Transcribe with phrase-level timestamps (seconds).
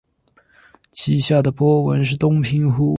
[0.91, 2.89] 其下的波纹是东平湖。